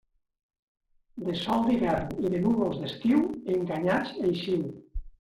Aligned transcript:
De 1.27 1.35
sol 1.41 1.61
d'hivern 1.69 2.25
i 2.25 2.33
de 2.37 2.41
núvols 2.47 2.83
d'estiu, 2.83 3.23
enganyats 3.61 4.21
eixiu. 4.35 4.69